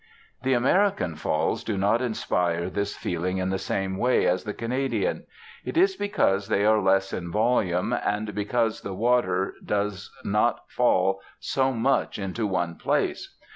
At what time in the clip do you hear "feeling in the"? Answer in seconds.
2.97-3.59